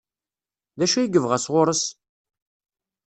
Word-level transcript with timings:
D 0.77 0.81
acu 0.85 0.97
i 0.99 1.03
yebɣa 1.05 1.37
sɣur-s? 1.39 1.83